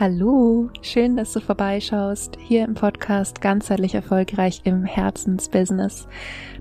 [0.00, 6.06] Hallo, schön, dass du vorbeischaust, hier im Podcast Ganzheitlich Erfolgreich im Herzensbusiness.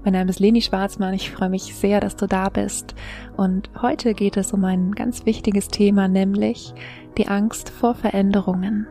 [0.04, 2.96] Mein Name ist Leni Schwarzmann, ich freue mich sehr, dass du da bist.
[3.36, 6.74] Und heute geht es um ein ganz wichtiges Thema, nämlich
[7.20, 8.88] die Angst vor Veränderungen.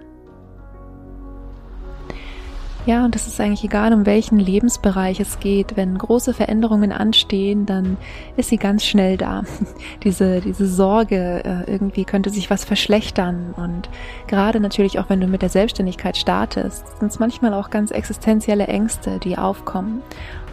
[2.87, 5.77] Ja, und es ist eigentlich egal, um welchen Lebensbereich es geht.
[5.77, 7.97] Wenn große Veränderungen anstehen, dann
[8.37, 9.43] ist sie ganz schnell da.
[10.05, 13.55] diese, diese Sorge, äh, irgendwie könnte sich was verschlechtern.
[13.57, 13.89] Und
[14.29, 18.69] gerade natürlich auch, wenn du mit der Selbstständigkeit startest, sind es manchmal auch ganz existenzielle
[18.69, 20.01] Ängste, die aufkommen.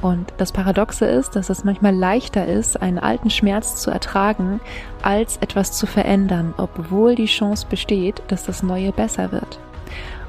[0.02, 4.59] Und das Paradoxe ist, dass es manchmal leichter ist, einen alten Schmerz zu ertragen,
[5.03, 9.59] als etwas zu verändern, obwohl die Chance besteht, dass das Neue besser wird.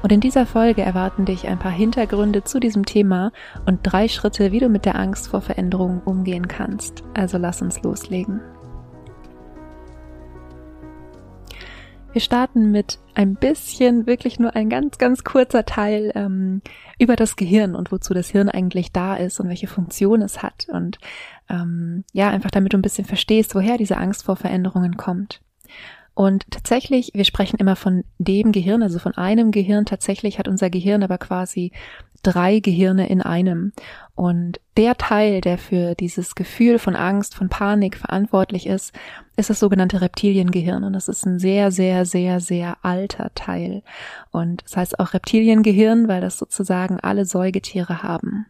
[0.05, 3.31] Und in dieser Folge erwarten dich ein paar Hintergründe zu diesem Thema
[3.65, 7.01] und drei Schritte, wie du mit der Angst vor Veränderungen umgehen kannst.
[7.15, 8.39] Also lass uns loslegen.
[12.13, 16.61] Wir starten mit ein bisschen, wirklich nur ein ganz, ganz kurzer Teil ähm,
[16.99, 20.67] über das Gehirn und wozu das Hirn eigentlich da ist und welche Funktion es hat.
[20.69, 20.99] Und
[21.49, 25.41] ähm, ja, einfach damit du ein bisschen verstehst, woher diese Angst vor Veränderungen kommt.
[26.15, 29.85] Und tatsächlich, wir sprechen immer von dem Gehirn, also von einem Gehirn.
[29.85, 31.73] Tatsächlich hat unser Gehirn aber quasi
[32.23, 33.73] drei Gehirne in einem.
[34.15, 38.93] Und der Teil, der für dieses Gefühl von Angst, von Panik verantwortlich ist,
[39.35, 40.85] ist das sogenannte Reptiliengehirn.
[40.85, 43.83] Und das ist ein sehr, sehr, sehr, sehr alter Teil.
[44.31, 48.45] Und das heißt auch Reptiliengehirn, weil das sozusagen alle Säugetiere haben.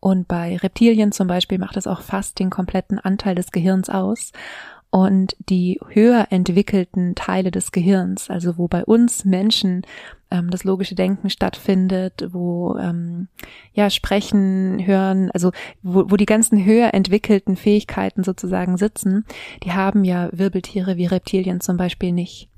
[0.00, 4.32] Und bei Reptilien zum Beispiel macht es auch fast den kompletten Anteil des Gehirns aus
[4.90, 9.82] und die höher entwickelten Teile des Gehirns, also wo bei uns Menschen
[10.30, 13.28] ähm, das logische Denken stattfindet, wo ähm,
[13.74, 19.26] ja Sprechen, Hören, also wo, wo die ganzen höher entwickelten Fähigkeiten sozusagen sitzen,
[19.62, 22.48] die haben ja Wirbeltiere wie Reptilien zum Beispiel nicht.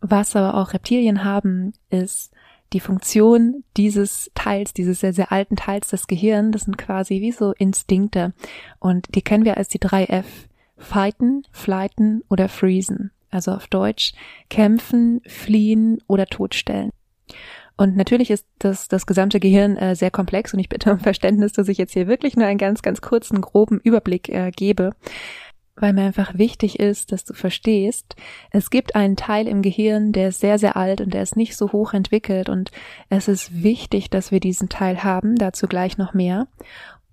[0.00, 2.32] Was aber auch Reptilien haben, ist
[2.72, 7.32] die Funktion dieses Teils, dieses sehr, sehr alten Teils des Gehirns, das sind quasi wie
[7.32, 8.34] so Instinkte.
[8.78, 10.48] Und die kennen wir als die drei F.
[10.76, 13.10] Fighten, flighten oder freezen.
[13.30, 14.12] Also auf Deutsch
[14.48, 16.90] kämpfen, fliehen oder totstellen.
[17.76, 21.52] Und natürlich ist das, das gesamte Gehirn äh, sehr komplex und ich bitte um Verständnis,
[21.52, 24.92] dass ich jetzt hier wirklich nur einen ganz, ganz kurzen, groben Überblick äh, gebe,
[25.76, 28.16] weil mir einfach wichtig ist, dass du verstehst,
[28.50, 31.54] es gibt einen Teil im Gehirn, der ist sehr, sehr alt und der ist nicht
[31.54, 32.70] so hoch entwickelt und
[33.10, 36.48] es ist wichtig, dass wir diesen Teil haben, dazu gleich noch mehr.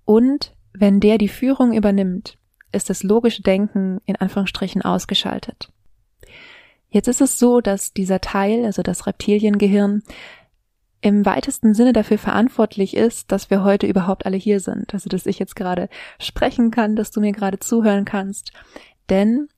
[0.06, 2.38] Und wenn der die Führung übernimmt,
[2.74, 5.70] ist das logische Denken in Anführungsstrichen ausgeschaltet.
[6.90, 10.02] Jetzt ist es so, dass dieser Teil, also das Reptiliengehirn,
[11.00, 14.94] im weitesten Sinne dafür verantwortlich ist, dass wir heute überhaupt alle hier sind.
[14.94, 18.52] Also, dass ich jetzt gerade sprechen kann, dass du mir gerade zuhören kannst.
[19.10, 19.48] Denn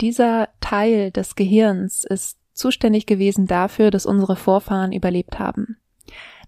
[0.00, 5.76] dieser Teil des Gehirns ist zuständig gewesen dafür, dass unsere Vorfahren überlebt haben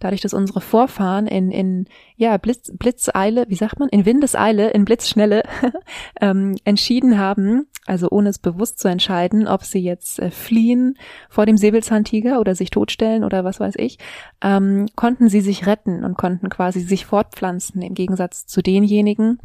[0.01, 1.87] dadurch, dass unsere Vorfahren in, in
[2.17, 5.43] ja, Blitz, Blitzeile, wie sagt man, in Windeseile, in Blitzschnelle
[6.21, 10.99] ähm, entschieden haben, also ohne es bewusst zu entscheiden, ob sie jetzt äh, fliehen
[11.29, 13.99] vor dem Säbelzahntiger oder sich totstellen oder was weiß ich,
[14.43, 19.39] ähm, konnten sie sich retten und konnten quasi sich fortpflanzen, im Gegensatz zu denjenigen,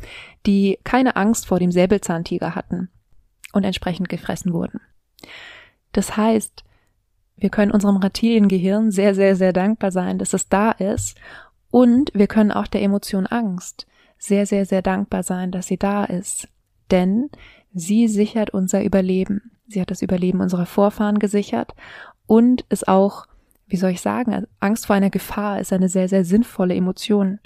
[0.46, 2.90] die keine Angst vor dem Säbelzahntiger hatten
[3.54, 4.82] und entsprechend gefressen wurden.
[5.92, 6.64] Das heißt,
[7.42, 11.18] wir können unserem Reptiliengehirn sehr, sehr, sehr dankbar sein, dass es da ist.
[11.72, 13.88] Und wir können auch der Emotion Angst
[14.20, 16.48] sehr, sehr, sehr dankbar sein, dass sie da ist.
[16.92, 17.32] Denn
[17.74, 19.52] sie sichert unser Überleben.
[19.68, 21.74] Sie hat das Überleben unserer Vorfahren gesichert
[22.28, 23.26] und ist auch,
[23.66, 27.40] wie soll ich sagen, Angst vor einer Gefahr ist eine sehr, sehr sinnvolle Emotion.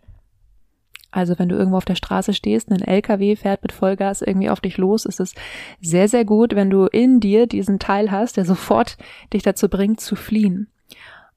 [1.11, 4.59] Also wenn du irgendwo auf der Straße stehst, ein LKW fährt mit Vollgas irgendwie auf
[4.59, 5.33] dich los, ist es
[5.81, 8.97] sehr, sehr gut, wenn du in dir diesen Teil hast, der sofort
[9.33, 10.67] dich dazu bringt zu fliehen.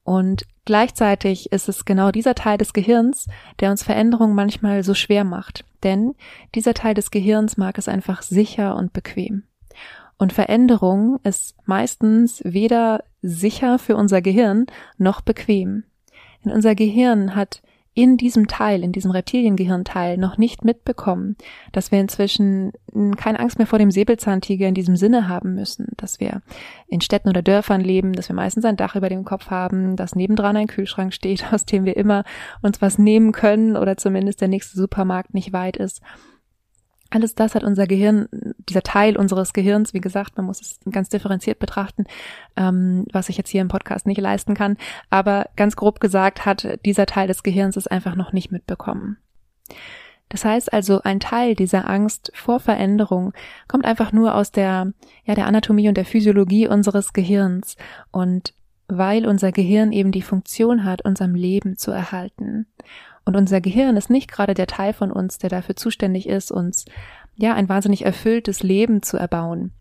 [0.03, 3.27] Und gleichzeitig ist es genau dieser Teil des Gehirns,
[3.59, 5.65] der uns Veränderungen manchmal so schwer macht.
[5.83, 6.15] Denn
[6.55, 9.43] dieser Teil des Gehirns mag es einfach sicher und bequem.
[10.17, 14.65] Und Veränderung ist meistens weder sicher für unser Gehirn
[14.97, 15.83] noch bequem.
[16.43, 17.61] Denn unser Gehirn hat
[17.93, 21.35] in diesem Teil, in diesem Reptiliengehirnteil noch nicht mitbekommen,
[21.71, 22.71] dass wir inzwischen
[23.17, 26.41] keine Angst mehr vor dem Säbelzahntiger in diesem Sinne haben müssen, dass wir
[26.87, 30.15] in Städten oder Dörfern leben, dass wir meistens ein Dach über dem Kopf haben, dass
[30.15, 32.23] nebendran ein Kühlschrank steht, aus dem wir immer
[32.61, 36.01] uns was nehmen können oder zumindest der nächste Supermarkt nicht weit ist
[37.09, 38.27] alles das hat unser Gehirn,
[38.69, 42.05] dieser Teil unseres Gehirns, wie gesagt, man muss es ganz differenziert betrachten,
[42.55, 44.77] ähm, was ich jetzt hier im Podcast nicht leisten kann.
[45.09, 49.17] Aber ganz grob gesagt hat dieser Teil des Gehirns es einfach noch nicht mitbekommen.
[50.29, 53.33] Das heißt also, ein Teil dieser Angst vor Veränderung
[53.67, 54.93] kommt einfach nur aus der,
[55.25, 57.75] ja, der Anatomie und der Physiologie unseres Gehirns.
[58.11, 58.53] Und
[58.87, 62.67] weil unser Gehirn eben die Funktion hat, unserem Leben zu erhalten.
[63.29, 66.85] Und unser Gehirn ist nicht gerade der Teil von uns, der dafür zuständig ist, uns
[67.35, 69.71] ja ein wahnsinnig erfülltes Leben zu erbauen.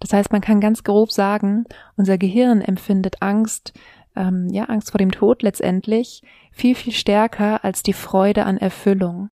[0.00, 1.66] Das heißt, man kann ganz grob sagen,
[1.96, 3.74] unser Gehirn empfindet Angst,
[4.16, 9.28] ähm, ja, Angst vor dem Tod letztendlich viel, viel stärker als die Freude an Erfüllung.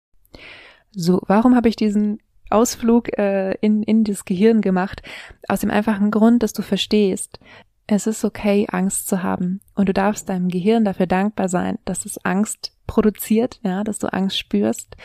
[0.91, 5.03] So, warum habe ich diesen Ausflug äh, in, in das Gehirn gemacht?
[5.47, 7.39] Aus dem einfachen Grund, dass du verstehst,
[7.87, 9.61] es ist okay, Angst zu haben.
[9.75, 14.13] Und du darfst deinem Gehirn dafür dankbar sein, dass es Angst produziert, ja, dass du
[14.13, 14.97] Angst spürst,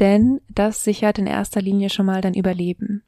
[0.00, 3.04] denn das sichert in erster Linie schon mal dein Überleben.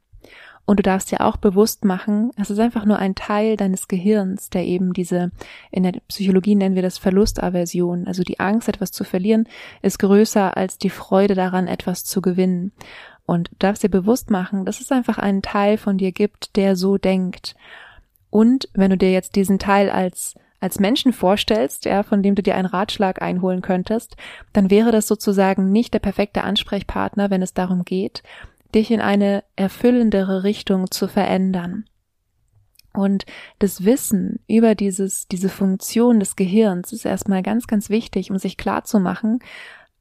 [0.65, 4.49] Und du darfst dir auch bewusst machen, es ist einfach nur ein Teil deines Gehirns,
[4.49, 5.31] der eben diese,
[5.69, 9.49] in der Psychologie nennen wir das Verlustaversion, also die Angst, etwas zu verlieren,
[9.81, 12.71] ist größer als die Freude daran, etwas zu gewinnen.
[13.25, 16.77] Und du darfst dir bewusst machen, dass es einfach einen Teil von dir gibt, der
[16.77, 17.55] so denkt.
[18.29, 22.43] Und wenn du dir jetzt diesen Teil als als Menschen vorstellst, ja, von dem du
[22.43, 24.15] dir einen Ratschlag einholen könntest,
[24.53, 28.23] dann wäre das sozusagen nicht der perfekte Ansprechpartner, wenn es darum geht,
[28.73, 31.85] dich in eine erfüllendere Richtung zu verändern.
[32.93, 33.25] Und
[33.59, 38.57] das Wissen über dieses, diese Funktion des Gehirns ist erstmal ganz, ganz wichtig, um sich
[38.57, 39.39] klar zu machen,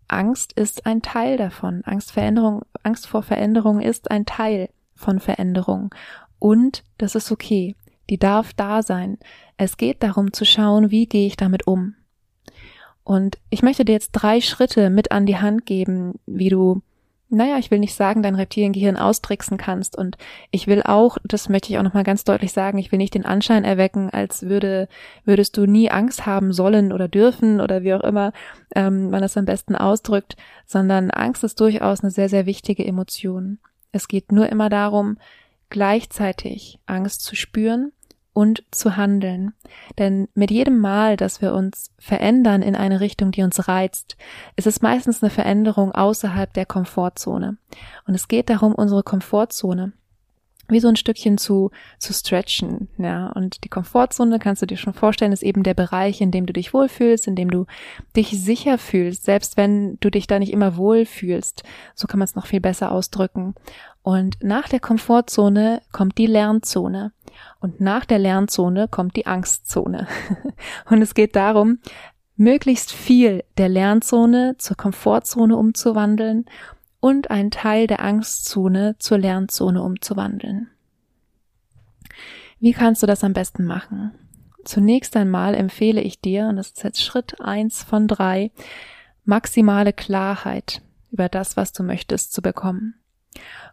[0.09, 1.83] Angst ist ein Teil davon.
[1.85, 5.95] Angst, Veränderung, Angst vor Veränderung ist ein Teil von Veränderung.
[6.41, 7.77] Und das ist okay.
[8.11, 9.19] Die darf da sein.
[9.57, 11.95] Es geht darum zu schauen, wie gehe ich damit um.
[13.05, 16.83] Und ich möchte dir jetzt drei Schritte mit an die Hand geben, wie du
[17.33, 19.97] naja, ich will nicht sagen, dein Reptiliengehirn austricksen kannst.
[19.97, 20.19] Und
[20.51, 23.25] ich will auch, das möchte ich auch nochmal ganz deutlich sagen, ich will nicht den
[23.25, 24.89] Anschein erwecken, als würde,
[25.25, 28.33] würdest du nie Angst haben sollen oder dürfen oder wie auch immer
[28.75, 30.37] ähm, man das am besten ausdrückt,
[30.67, 33.59] sondern Angst ist durchaus eine sehr, sehr wichtige Emotion.
[33.93, 35.17] Es geht nur immer darum,
[35.69, 37.93] gleichzeitig Angst zu spüren
[38.33, 39.55] und zu handeln.
[39.99, 44.17] Denn mit jedem Mal, dass wir uns verändern in eine Richtung, die uns reizt,
[44.57, 47.57] ist es meistens eine Veränderung außerhalb der Komfortzone.
[48.07, 49.93] Und es geht darum, unsere Komfortzone
[50.71, 53.29] wie so ein Stückchen zu, zu stretchen, ja.
[53.29, 56.53] Und die Komfortzone, kannst du dir schon vorstellen, ist eben der Bereich, in dem du
[56.53, 57.67] dich wohlfühlst, in dem du
[58.17, 61.63] dich sicher fühlst, selbst wenn du dich da nicht immer wohlfühlst.
[61.95, 63.55] So kann man es noch viel besser ausdrücken.
[64.03, 67.13] Und nach der Komfortzone kommt die Lernzone.
[67.61, 70.07] Und nach der Lernzone kommt die Angstzone.
[70.91, 71.79] Und es geht darum,
[72.37, 76.47] möglichst viel der Lernzone zur Komfortzone umzuwandeln
[76.99, 80.71] und einen Teil der Angstzone zur Lernzone umzuwandeln.
[82.59, 84.13] Wie kannst du das am besten machen?
[84.65, 88.51] Zunächst einmal empfehle ich dir, und das ist jetzt Schritt eins von drei,
[89.25, 93.00] maximale Klarheit über das, was du möchtest, zu bekommen.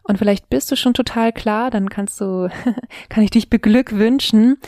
[0.04, 2.48] Und vielleicht bist du schon total klar, dann kannst du,
[3.08, 4.58] kann ich dich beglückwünschen,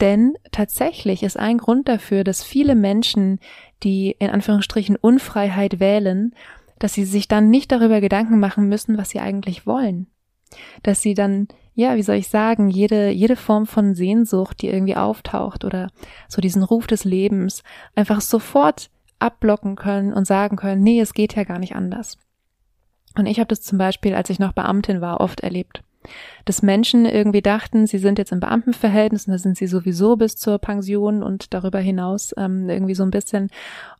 [0.00, 3.40] denn tatsächlich ist ein Grund dafür, dass viele Menschen,
[3.82, 6.34] die in Anführungsstrichen Unfreiheit wählen,
[6.78, 10.06] dass sie sich dann nicht darüber Gedanken machen müssen, was sie eigentlich wollen.
[10.82, 14.96] Dass sie dann, ja, wie soll ich sagen, jede, jede Form von Sehnsucht, die irgendwie
[14.96, 15.90] auftaucht oder
[16.28, 17.62] so diesen Ruf des Lebens,
[17.96, 22.18] einfach sofort abblocken können und sagen können, nee, es geht ja gar nicht anders.
[23.18, 25.82] Und ich habe das zum Beispiel, als ich noch Beamtin war, oft erlebt.
[26.44, 30.36] Dass Menschen irgendwie dachten, sie sind jetzt im Beamtenverhältnis und da sind sie sowieso bis
[30.36, 33.50] zur Pension und darüber hinaus ähm, irgendwie so ein bisschen.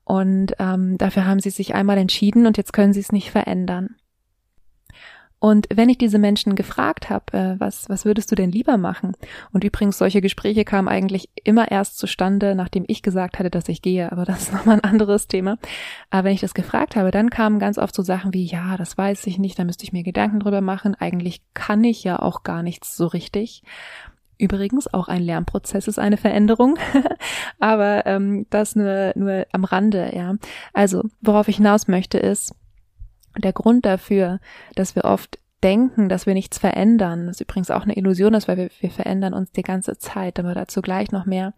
[0.05, 3.97] Und ähm, dafür haben sie sich einmal entschieden und jetzt können sie es nicht verändern.
[5.41, 9.13] Und wenn ich diese Menschen gefragt habe, äh, was, was würdest du denn lieber machen?
[9.53, 13.81] Und übrigens, solche Gespräche kamen eigentlich immer erst zustande, nachdem ich gesagt hatte, dass ich
[13.81, 15.59] gehe, aber das ist nochmal ein anderes Thema.
[16.11, 18.99] Aber wenn ich das gefragt habe, dann kamen ganz oft so Sachen wie, ja, das
[18.99, 20.97] weiß ich nicht, da müsste ich mir Gedanken drüber machen.
[20.97, 23.63] Eigentlich kann ich ja auch gar nichts so richtig.
[24.39, 26.79] Übrigens, auch ein Lernprozess ist eine Veränderung,
[27.59, 30.35] aber ähm, das nur, nur am Rande, ja.
[30.73, 32.55] Also, worauf ich hinaus möchte, ist,
[33.43, 34.41] der Grund dafür,
[34.75, 38.57] dass wir oft denken, dass wir nichts verändern, ist übrigens auch eine Illusion ist, weil
[38.57, 41.53] wir, wir verändern uns die ganze Zeit, aber dazu gleich noch mehr.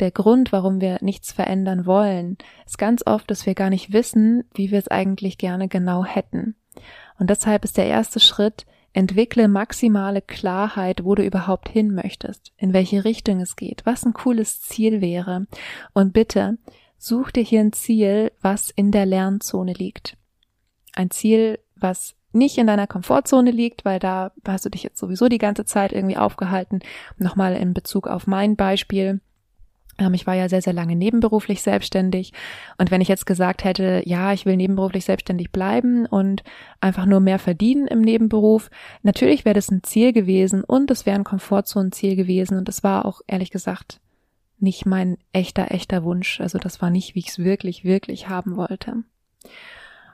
[0.00, 4.44] Der Grund, warum wir nichts verändern wollen, ist ganz oft, dass wir gar nicht wissen,
[4.54, 6.56] wie wir es eigentlich gerne genau hätten.
[7.18, 12.72] Und deshalb ist der erste Schritt, entwickle maximale Klarheit, wo du überhaupt hin möchtest, in
[12.72, 15.46] welche Richtung es geht, was ein cooles Ziel wäre.
[15.94, 16.58] Und bitte,
[16.98, 20.17] such dir hier ein Ziel, was in der Lernzone liegt
[20.98, 25.28] ein Ziel, was nicht in deiner Komfortzone liegt, weil da hast du dich jetzt sowieso
[25.28, 26.80] die ganze Zeit irgendwie aufgehalten.
[27.16, 29.20] Nochmal in Bezug auf mein Beispiel.
[29.98, 32.32] Ähm, ich war ja sehr, sehr lange nebenberuflich selbstständig.
[32.76, 36.42] Und wenn ich jetzt gesagt hätte, ja, ich will nebenberuflich selbstständig bleiben und
[36.80, 38.70] einfach nur mehr verdienen im Nebenberuf,
[39.02, 42.58] natürlich wäre das ein Ziel gewesen und es wäre ein Komfortzonenziel gewesen.
[42.58, 44.00] Und das war auch ehrlich gesagt
[44.60, 46.40] nicht mein echter, echter Wunsch.
[46.40, 49.04] Also das war nicht, wie ich es wirklich, wirklich haben wollte.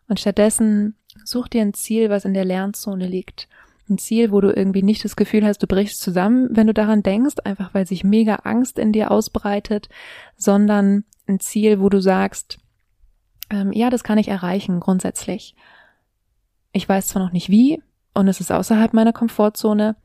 [0.08, 3.49] Und stattdessen such dir ein Ziel, was in der Lernzone liegt.
[3.88, 7.02] Ein Ziel, wo du irgendwie nicht das Gefühl hast, du brichst zusammen, wenn du daran
[7.02, 9.88] denkst, einfach weil sich mega Angst in dir ausbreitet,
[10.37, 12.58] sondern ein Ziel, wo du sagst,
[13.50, 15.54] ähm, ja, das kann ich erreichen grundsätzlich.
[16.73, 17.82] Ich weiß zwar noch nicht wie
[18.14, 19.96] und es ist außerhalb meiner Komfortzone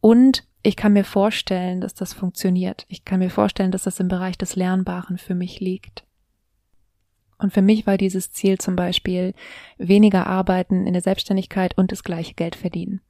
[0.00, 2.86] und ich kann mir vorstellen, dass das funktioniert.
[2.88, 6.04] Ich kann mir vorstellen, dass das im Bereich des Lernbaren für mich liegt.
[7.42, 9.34] Und für mich war dieses Ziel zum Beispiel
[9.76, 13.00] weniger arbeiten in der Selbstständigkeit und das gleiche Geld verdienen.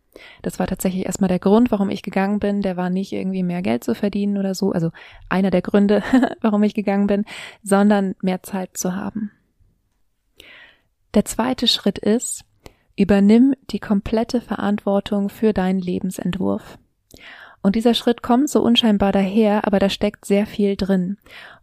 [0.43, 2.63] Das war tatsächlich erstmal der Grund, warum ich gegangen bin.
[2.63, 4.91] Der war nicht irgendwie mehr Geld zu verdienen oder so, also
[5.29, 6.03] einer der Gründe,
[6.41, 7.25] warum ich gegangen bin,
[7.63, 9.31] sondern mehr Zeit zu haben.
[11.15, 12.45] Der zweite Schritt ist,
[12.97, 16.79] übernimm die komplette Verantwortung für deinen Lebensentwurf.
[17.63, 21.17] Und dieser Schritt kommt so unscheinbar daher, aber da steckt sehr viel drin.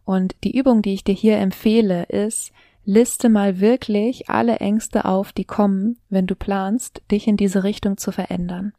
[0.04, 2.52] Und die Übung, die ich dir hier empfehle, ist,
[2.84, 7.98] liste mal wirklich alle Ängste auf, die kommen, wenn du planst, dich in diese Richtung
[7.98, 8.72] zu verändern.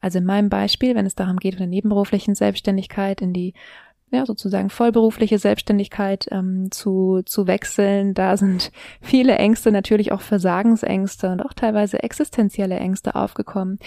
[0.00, 3.54] Also in meinem Beispiel, wenn es darum geht, von der nebenberuflichen Selbstständigkeit in die
[4.10, 8.14] ja, sozusagen vollberufliche Selbstständigkeit ähm, zu, zu wechseln.
[8.14, 8.70] Da sind
[9.00, 13.78] viele Ängste, natürlich auch Versagensängste und auch teilweise existenzielle Ängste aufgekommen.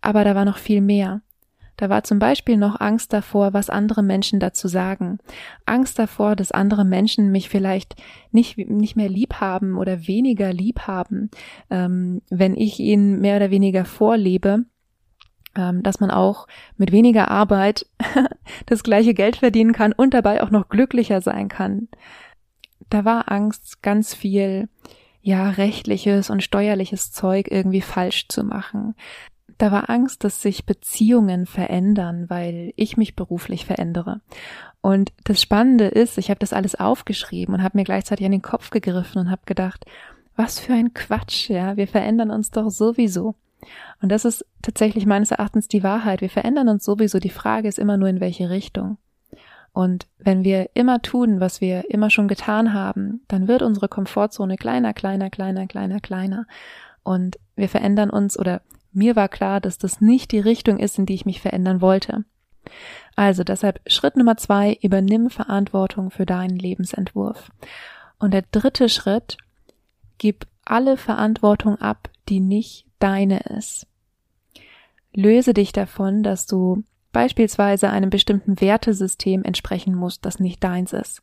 [0.00, 1.20] Aber da war noch viel mehr.
[1.78, 5.18] Da war zum Beispiel noch Angst davor, was andere Menschen dazu sagen.
[5.64, 7.94] Angst davor, dass andere Menschen mich vielleicht
[8.32, 11.30] nicht, nicht mehr lieb haben oder weniger lieb haben,
[11.70, 14.64] ähm, wenn ich ihnen mehr oder weniger vorlebe,
[15.56, 17.86] ähm, dass man auch mit weniger Arbeit
[18.66, 21.86] das gleiche Geld verdienen kann und dabei auch noch glücklicher sein kann.
[22.90, 24.68] Da war Angst, ganz viel
[25.20, 28.94] ja, rechtliches und steuerliches Zeug irgendwie falsch zu machen.
[29.58, 34.20] Da war Angst, dass sich Beziehungen verändern, weil ich mich beruflich verändere.
[34.80, 38.42] Und das Spannende ist, ich habe das alles aufgeschrieben und habe mir gleichzeitig an den
[38.42, 39.84] Kopf gegriffen und habe gedacht,
[40.36, 43.34] was für ein Quatsch, ja, wir verändern uns doch sowieso.
[44.00, 46.20] Und das ist tatsächlich meines Erachtens die Wahrheit.
[46.20, 47.18] Wir verändern uns sowieso.
[47.18, 48.98] Die Frage ist immer nur in welche Richtung.
[49.72, 54.56] Und wenn wir immer tun, was wir immer schon getan haben, dann wird unsere Komfortzone
[54.56, 56.46] kleiner, kleiner, kleiner, kleiner, kleiner.
[57.02, 58.62] Und wir verändern uns oder
[58.92, 62.24] mir war klar, dass das nicht die Richtung ist, in die ich mich verändern wollte.
[63.16, 67.50] Also deshalb Schritt Nummer zwei, übernimm Verantwortung für deinen Lebensentwurf.
[68.18, 69.38] Und der dritte Schritt,
[70.18, 73.86] gib alle Verantwortung ab, die nicht deine ist.
[75.14, 81.22] Löse dich davon, dass du beispielsweise einem bestimmten Wertesystem entsprechen musst, das nicht deins ist.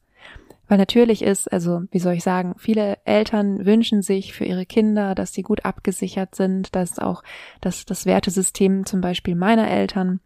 [0.67, 5.15] Weil natürlich ist, also wie soll ich sagen, viele Eltern wünschen sich für ihre Kinder,
[5.15, 7.23] dass sie gut abgesichert sind, dass auch
[7.61, 10.19] das, das Wertesystem zum Beispiel meiner Eltern,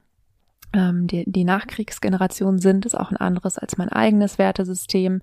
[0.72, 5.22] ähm, die, die Nachkriegsgeneration sind, ist auch ein anderes als mein eigenes Wertesystem.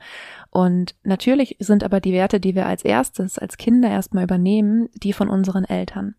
[0.51, 5.13] Und natürlich sind aber die Werte, die wir als erstes, als Kinder erstmal übernehmen, die
[5.13, 6.15] von unseren Eltern.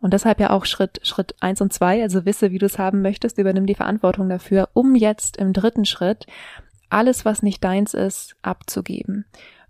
[0.00, 3.02] Und deshalb ja auch Schritt, Schritt eins und zwei, also wisse, wie du es haben
[3.02, 6.26] möchtest, übernimm die Verantwortung dafür, um jetzt im dritten Schritt
[6.90, 9.24] alles, was nicht deins ist, abzugeben.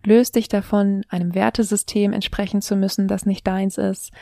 [0.05, 4.13] Löst dich davon, einem Wertesystem entsprechen zu müssen, das nicht deins ist.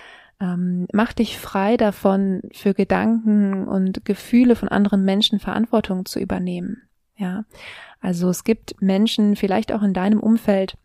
[0.41, 6.83] Ähm, mach dich frei davon, für Gedanken und Gefühle von anderen Menschen Verantwortung zu übernehmen.
[7.17, 7.45] Ja,
[8.01, 10.77] also es gibt Menschen, vielleicht auch in deinem Umfeld,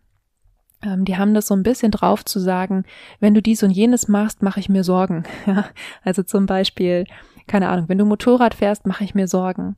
[0.84, 2.84] ähm, die haben das so ein bisschen drauf zu sagen,
[3.20, 5.24] wenn du dies und jenes machst, mache ich mir Sorgen.
[5.46, 5.66] Ja,
[6.04, 7.06] also zum Beispiel,
[7.48, 9.76] keine Ahnung, wenn du Motorrad fährst, mache ich mir Sorgen.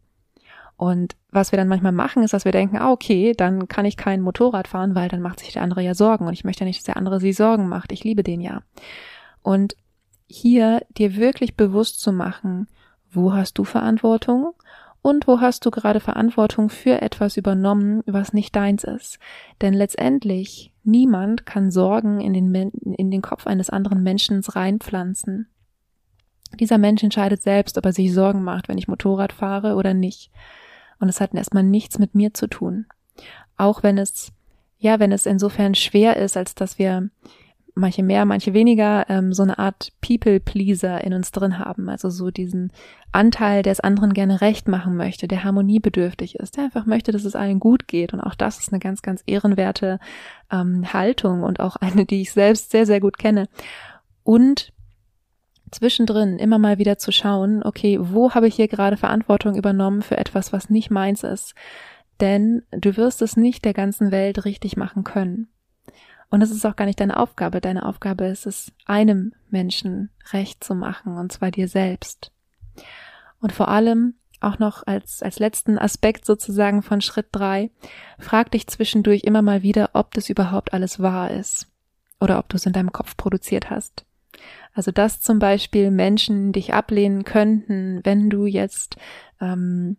[0.78, 3.96] Und was wir dann manchmal machen, ist, dass wir denken, ah, okay, dann kann ich
[3.96, 6.28] kein Motorrad fahren, weil dann macht sich der andere ja Sorgen.
[6.28, 7.92] Und ich möchte ja nicht, dass der andere sich Sorgen macht.
[7.92, 8.62] Ich liebe den ja.
[9.42, 9.76] Und
[10.28, 12.68] hier dir wirklich bewusst zu machen,
[13.12, 14.54] wo hast du Verantwortung
[15.02, 19.20] und wo hast du gerade Verantwortung für etwas übernommen, was nicht deins ist.
[19.62, 25.48] Denn letztendlich niemand kann Sorgen in den, in den Kopf eines anderen Menschen reinpflanzen.
[26.60, 30.32] Dieser Mensch entscheidet selbst, ob er sich Sorgen macht, wenn ich Motorrad fahre oder nicht.
[31.00, 32.86] Und es hat erstmal nichts mit mir zu tun.
[33.58, 34.32] Auch wenn es,
[34.78, 37.10] ja, wenn es insofern schwer ist, als dass wir
[37.76, 41.90] manche mehr, manche weniger, ähm, so eine Art People-Pleaser in uns drin haben.
[41.90, 42.72] Also so diesen
[43.12, 47.26] Anteil, der es anderen gerne recht machen möchte, der harmoniebedürftig ist, der einfach möchte, dass
[47.26, 48.14] es allen gut geht.
[48.14, 50.00] Und auch das ist eine ganz, ganz ehrenwerte
[50.52, 53.48] ähm, Haltung und auch eine, die ich selbst sehr, sehr gut kenne.
[54.24, 54.72] Und
[55.76, 60.18] zwischendrin immer mal wieder zu schauen, okay, wo habe ich hier gerade Verantwortung übernommen für
[60.18, 61.56] etwas, was nicht meins ist?
[62.20, 65.48] Denn du wirst es nicht der ganzen Welt richtig machen können.
[66.30, 67.62] Und es ist auch gar nicht deine Aufgabe.
[67.62, 72.32] Deine Aufgabe ist es, einem Menschen recht zu machen, und zwar dir selbst.
[73.40, 77.72] Und vor allem auch noch als, als letzten Aspekt sozusagen von Schritt drei,
[78.20, 81.68] frag dich zwischendurch immer mal wieder, ob das überhaupt alles wahr ist
[82.20, 84.05] oder ob du es in deinem Kopf produziert hast.
[84.76, 88.98] Also dass zum Beispiel Menschen dich ablehnen könnten, wenn du jetzt
[89.40, 89.96] ähm,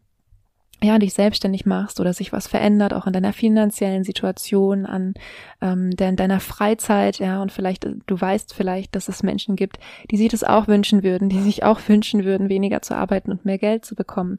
[0.82, 5.14] ja, dich selbstständig machst oder sich was verändert, auch in deiner finanziellen Situation, an
[5.62, 9.78] ähm, de deiner Freizeit, ja, und vielleicht, du weißt vielleicht, dass es Menschen gibt,
[10.10, 13.46] die sich das auch wünschen würden, die sich auch wünschen würden, weniger zu arbeiten und
[13.46, 14.38] mehr Geld zu bekommen,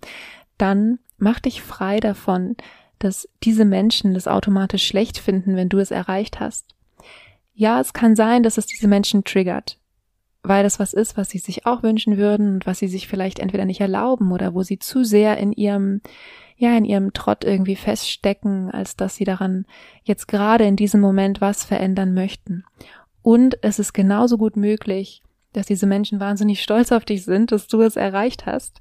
[0.59, 2.55] dann mach dich frei davon,
[2.99, 6.75] dass diese Menschen das automatisch schlecht finden, wenn du es erreicht hast.
[7.55, 9.79] Ja, es kann sein, dass es diese Menschen triggert
[10.47, 13.39] weil das was ist, was sie sich auch wünschen würden und was sie sich vielleicht
[13.39, 16.01] entweder nicht erlauben oder wo sie zu sehr in ihrem,
[16.55, 19.65] ja, in ihrem Trott irgendwie feststecken, als dass sie daran
[20.03, 22.63] jetzt gerade in diesem Moment was verändern möchten.
[23.21, 25.21] Und es ist genauso gut möglich,
[25.53, 28.79] dass diese Menschen wahnsinnig stolz auf dich sind, dass du es erreicht hast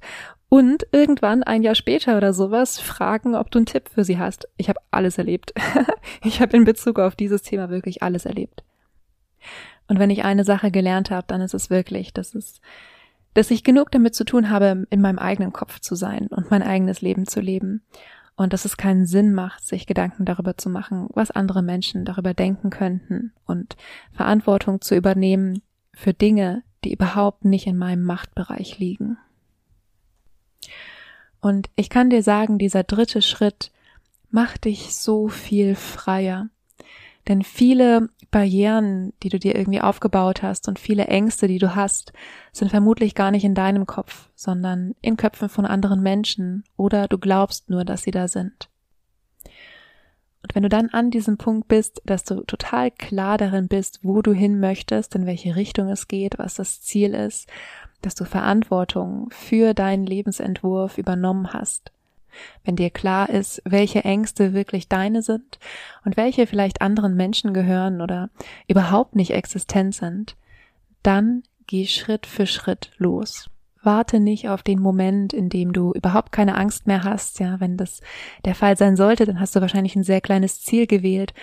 [0.49, 4.47] und irgendwann ein Jahr später oder sowas fragen, ob du einen Tipp für sie hast.
[4.57, 5.53] Ich habe alles erlebt.
[6.23, 8.63] ich habe in Bezug auf dieses Thema wirklich alles erlebt.
[9.87, 12.61] Und wenn ich eine Sache gelernt habe, dann ist es wirklich, dass es,
[13.33, 16.63] dass ich genug damit zu tun habe, in meinem eigenen Kopf zu sein und mein
[16.63, 17.81] eigenes Leben zu leben.
[18.35, 22.33] Und dass es keinen Sinn macht, sich Gedanken darüber zu machen, was andere Menschen darüber
[22.35, 23.75] denken könnten und
[24.11, 25.63] Verantwortung zu übernehmen
[25.93, 29.17] für Dinge, die überhaupt nicht in meinem Machtbereich liegen.
[31.39, 33.71] Und ich kann dir sagen, dieser dritte Schritt
[34.29, 36.49] macht dich so viel freier.
[37.27, 42.13] Denn viele Barrieren, die du dir irgendwie aufgebaut hast und viele Ängste, die du hast,
[42.51, 47.17] sind vermutlich gar nicht in deinem Kopf, sondern in Köpfen von anderen Menschen oder du
[47.17, 48.69] glaubst nur, dass sie da sind.
[50.43, 54.21] Und wenn du dann an diesem Punkt bist, dass du total klar darin bist, wo
[54.21, 57.49] du hin möchtest, in welche Richtung es geht, was das Ziel ist,
[58.01, 61.91] dass du Verantwortung für deinen Lebensentwurf übernommen hast,
[62.63, 65.59] wenn dir klar ist, welche Ängste wirklich deine sind
[66.05, 68.29] und welche vielleicht anderen Menschen gehören oder
[68.67, 70.35] überhaupt nicht existent sind,
[71.03, 73.49] dann geh Schritt für Schritt los.
[73.83, 77.39] Warte nicht auf den Moment, in dem du überhaupt keine Angst mehr hast.
[77.39, 78.01] Ja, wenn das
[78.43, 81.33] der Fall sein sollte, dann hast du wahrscheinlich ein sehr kleines Ziel gewählt.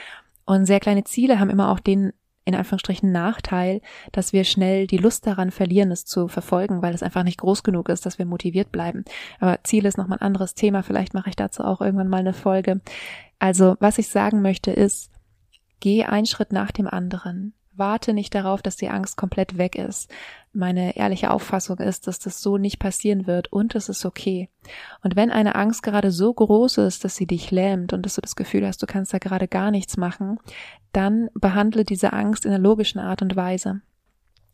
[0.44, 2.12] Und sehr kleine Ziele haben immer auch den
[2.44, 3.80] in Anführungsstrichen Nachteil,
[4.12, 7.62] dass wir schnell die Lust daran verlieren, es zu verfolgen, weil es einfach nicht groß
[7.62, 9.04] genug ist, dass wir motiviert bleiben.
[9.40, 10.82] Aber Ziel ist nochmal ein anderes Thema.
[10.82, 12.80] Vielleicht mache ich dazu auch irgendwann mal eine Folge.
[13.38, 15.10] Also, was ich sagen möchte ist,
[15.80, 17.54] geh einen Schritt nach dem anderen.
[17.76, 20.10] Warte nicht darauf, dass die Angst komplett weg ist.
[20.52, 24.48] Meine ehrliche Auffassung ist, dass das so nicht passieren wird und es ist okay.
[25.02, 28.20] Und wenn eine Angst gerade so groß ist, dass sie dich lähmt und dass du
[28.20, 30.38] das Gefühl hast, du kannst da gerade gar nichts machen,
[30.92, 33.80] dann behandle diese Angst in einer logischen Art und Weise.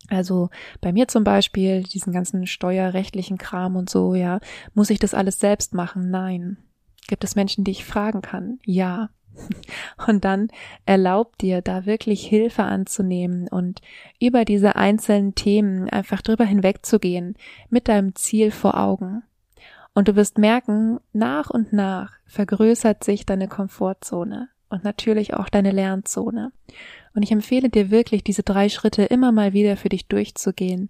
[0.08, 4.40] Also bei mir zum Beispiel, diesen ganzen steuerrechtlichen Kram und so, ja,
[4.74, 6.10] muss ich das alles selbst machen?
[6.10, 6.56] Nein.
[7.06, 8.58] Gibt es Menschen, die ich fragen kann?
[8.64, 9.10] Ja.
[10.06, 10.48] Und dann
[10.86, 13.80] erlaubt dir, da wirklich Hilfe anzunehmen und
[14.20, 17.36] über diese einzelnen Themen einfach drüber hinwegzugehen,
[17.68, 19.22] mit deinem Ziel vor Augen.
[19.94, 25.72] Und du wirst merken, nach und nach vergrößert sich deine Komfortzone und natürlich auch deine
[25.72, 26.52] Lernzone.
[27.12, 30.88] Und ich empfehle dir wirklich, diese drei Schritte immer mal wieder für dich durchzugehen.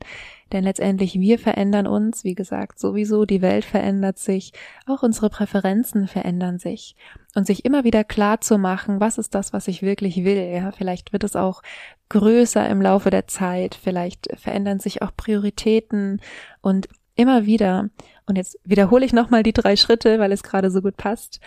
[0.53, 4.53] Denn letztendlich wir verändern uns, wie gesagt, sowieso, die Welt verändert sich,
[4.87, 6.95] auch unsere Präferenzen verändern sich.
[7.35, 10.51] Und sich immer wieder klar zu machen, was ist das, was ich wirklich will.
[10.53, 11.63] Ja, vielleicht wird es auch
[12.09, 16.21] größer im Laufe der Zeit, vielleicht verändern sich auch Prioritäten
[16.61, 17.91] und immer wieder,
[18.27, 21.41] und jetzt wiederhole ich nochmal die drei Schritte, weil es gerade so gut passt,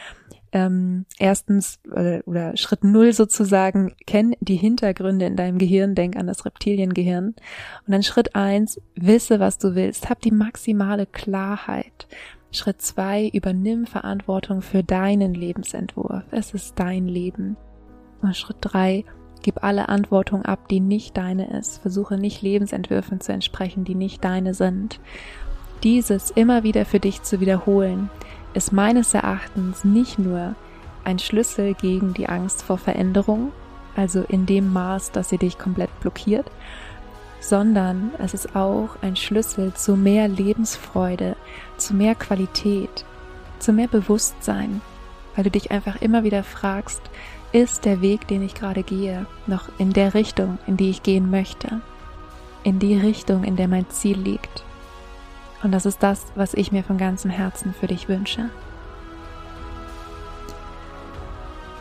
[0.53, 6.27] ähm, erstens äh, oder Schritt null sozusagen, kenn die Hintergründe in deinem Gehirn, denk an
[6.27, 7.27] das Reptiliengehirn.
[7.27, 12.07] Und dann Schritt eins, wisse, was du willst, hab die maximale Klarheit.
[12.55, 16.23] Schritt zwei, übernimm Verantwortung für deinen Lebensentwurf.
[16.29, 17.57] Es ist dein Leben.
[18.21, 19.05] Und Schritt drei,
[19.41, 21.79] gib alle Antwortung ab, die nicht deine ist.
[21.79, 24.99] Versuche nicht Lebensentwürfen zu entsprechen, die nicht deine sind.
[25.83, 28.09] Dieses immer wieder für dich zu wiederholen,
[28.53, 30.55] ist meines Erachtens nicht nur
[31.03, 33.51] ein Schlüssel gegen die Angst vor Veränderung,
[33.95, 36.49] also in dem Maß, dass sie dich komplett blockiert,
[37.39, 41.35] sondern es ist auch ein Schlüssel zu mehr Lebensfreude,
[41.77, 43.05] zu mehr Qualität,
[43.59, 44.81] zu mehr Bewusstsein,
[45.35, 47.01] weil du dich einfach immer wieder fragst,
[47.51, 51.29] ist der Weg, den ich gerade gehe, noch in der Richtung, in die ich gehen
[51.29, 51.81] möchte,
[52.63, 54.63] in die Richtung, in der mein Ziel liegt.
[55.61, 58.49] Und das ist das, was ich mir von ganzem Herzen für dich wünsche.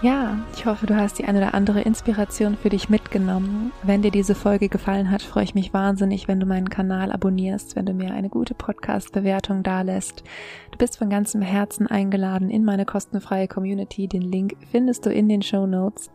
[0.02, 3.70] Ja, ich hoffe, du hast die eine oder andere Inspiration für dich mitgenommen.
[3.84, 7.76] Wenn dir diese Folge gefallen hat, freue ich mich wahnsinnig, wenn du meinen Kanal abonnierst,
[7.76, 10.24] wenn du mir eine gute Podcast-Bewertung dalässt.
[10.72, 14.08] Du bist von ganzem Herzen eingeladen in meine kostenfreie Community.
[14.08, 16.10] Den Link findest du in den Show Notes.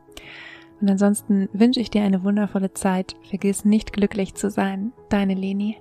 [0.82, 3.16] Und ansonsten wünsche ich dir eine wundervolle Zeit.
[3.30, 4.92] Vergiss nicht glücklich zu sein.
[5.08, 5.78] Deine Leni.